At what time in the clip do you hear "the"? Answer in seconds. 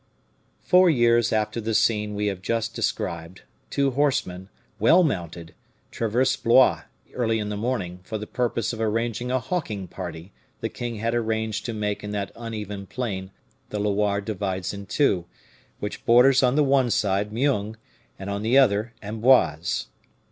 1.61-1.75, 7.49-7.55, 8.17-8.25, 10.59-10.69, 13.69-13.77, 16.55-16.63, 18.41-18.57